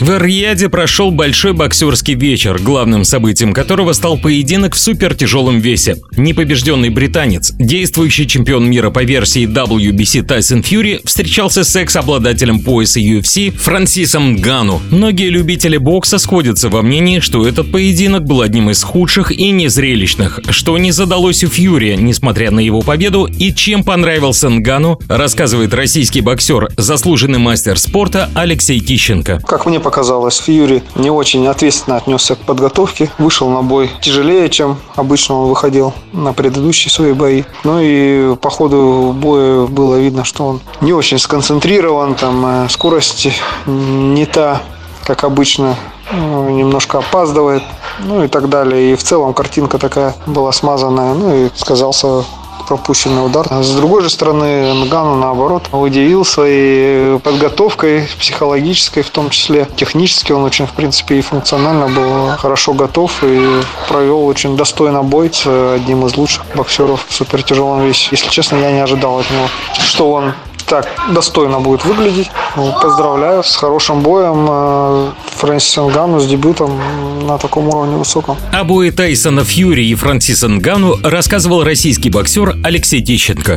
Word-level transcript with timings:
В 0.00 0.10
Эр-Рияде 0.12 0.68
прошел 0.68 1.10
большой 1.10 1.54
боксерский 1.54 2.14
вечер, 2.14 2.60
главным 2.62 3.02
событием 3.02 3.52
которого 3.52 3.92
стал 3.92 4.16
поединок 4.16 4.76
в 4.76 4.78
супертяжелом 4.78 5.58
весе. 5.58 5.96
Непобежденный 6.16 6.88
британец, 6.88 7.52
действующий 7.58 8.28
чемпион 8.28 8.70
мира 8.70 8.90
по 8.90 9.02
версии 9.02 9.44
WBC 9.48 10.22
Тайсон 10.22 10.62
Фьюри, 10.62 11.00
встречался 11.04 11.64
с 11.64 11.74
экс-обладателем 11.74 12.60
пояса 12.60 13.00
UFC 13.00 13.50
Франсисом 13.50 14.36
Гану. 14.36 14.80
Многие 14.92 15.30
любители 15.30 15.78
бокса 15.78 16.18
сходятся 16.18 16.68
во 16.68 16.82
мнении, 16.82 17.18
что 17.18 17.44
этот 17.46 17.72
поединок 17.72 18.22
был 18.24 18.42
одним 18.42 18.70
из 18.70 18.84
худших 18.84 19.32
и 19.32 19.50
незрелищных, 19.50 20.38
что 20.50 20.78
не 20.78 20.92
задалось 20.92 21.42
у 21.42 21.48
Фьюри, 21.48 21.96
несмотря 21.96 22.52
на 22.52 22.60
его 22.60 22.82
победу, 22.82 23.24
и 23.24 23.52
чем 23.52 23.82
понравился 23.82 24.48
Нгану, 24.48 25.00
рассказывает 25.08 25.74
российский 25.74 26.20
боксер, 26.20 26.68
заслуженный 26.76 27.40
мастер 27.40 27.76
спорта 27.80 28.30
Алексей 28.34 28.78
Тищенко. 28.78 29.40
Как 29.44 29.66
мне 29.66 29.80
показалось, 29.88 30.36
Фьюри 30.36 30.82
не 30.96 31.10
очень 31.10 31.46
ответственно 31.46 31.96
отнесся 31.96 32.34
к 32.34 32.40
подготовке. 32.40 33.10
Вышел 33.16 33.48
на 33.48 33.62
бой 33.62 33.90
тяжелее, 34.02 34.50
чем 34.50 34.76
обычно 34.96 35.36
он 35.36 35.48
выходил 35.48 35.94
на 36.12 36.34
предыдущие 36.34 36.90
свои 36.90 37.14
бои. 37.14 37.44
Ну 37.64 37.80
и 37.80 38.36
по 38.36 38.50
ходу 38.50 39.14
боя 39.16 39.64
было 39.64 39.94
видно, 39.94 40.24
что 40.24 40.44
он 40.44 40.60
не 40.82 40.92
очень 40.92 41.18
сконцентрирован, 41.18 42.16
там 42.16 42.44
э, 42.44 42.68
скорость 42.68 43.28
не 43.64 44.26
та, 44.26 44.60
как 45.06 45.24
обычно, 45.24 45.74
ну, 46.12 46.50
немножко 46.50 46.98
опаздывает, 46.98 47.62
ну 48.00 48.22
и 48.22 48.28
так 48.28 48.50
далее. 48.50 48.92
И 48.92 48.94
в 48.94 49.02
целом 49.02 49.32
картинка 49.32 49.78
такая 49.78 50.14
была 50.26 50.52
смазанная, 50.52 51.14
ну 51.14 51.34
и 51.34 51.48
сказался 51.54 52.26
пропущенный 52.68 53.24
удар. 53.24 53.46
А 53.50 53.62
с 53.62 53.74
другой 53.74 54.02
же 54.02 54.10
стороны, 54.10 54.74
Нгану, 54.74 55.16
наоборот, 55.16 55.68
удивил 55.72 56.24
своей 56.24 57.18
подготовкой, 57.18 58.06
психологической 58.18 59.02
в 59.02 59.10
том 59.10 59.30
числе. 59.30 59.66
Технически 59.76 60.32
он 60.32 60.44
очень, 60.44 60.66
в 60.66 60.72
принципе, 60.72 61.18
и 61.18 61.22
функционально 61.22 61.88
был 61.88 62.36
хорошо 62.36 62.74
готов 62.74 63.24
и 63.24 63.62
провел 63.88 64.26
очень 64.26 64.56
достойно 64.56 65.02
бой 65.02 65.30
с 65.32 65.46
одним 65.46 66.06
из 66.06 66.16
лучших 66.16 66.44
боксеров 66.54 67.06
в 67.08 67.14
супертяжелом 67.14 67.86
весе. 67.86 68.08
Если 68.10 68.28
честно, 68.28 68.56
я 68.56 68.70
не 68.70 68.80
ожидал 68.80 69.18
от 69.18 69.30
него, 69.30 69.48
что 69.78 70.12
он 70.12 70.34
так 70.68 70.86
достойно 71.12 71.60
будет 71.60 71.84
выглядеть. 71.84 72.30
Поздравляю 72.54 73.42
с 73.42 73.56
хорошим 73.56 74.00
боем 74.00 74.46
э, 74.48 75.10
Фрэнсиса 75.36 75.82
Нгану 75.82 76.20
с 76.20 76.26
дебютом 76.26 76.78
на 77.26 77.38
таком 77.38 77.68
уровне 77.68 77.96
высоком. 77.96 78.36
О 78.52 78.64
бое 78.64 78.92
Тайсона 78.92 79.44
Фьюри 79.44 79.86
и 79.88 79.94
Франсиса 79.94 80.48
Нгану 80.48 80.96
рассказывал 81.02 81.64
российский 81.64 82.10
боксер 82.10 82.56
Алексей 82.64 83.02
Тищенко. 83.02 83.56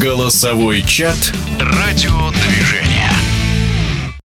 Голосовой 0.00 0.82
чат 0.82 1.32
«Радиодвижение». 1.58 2.85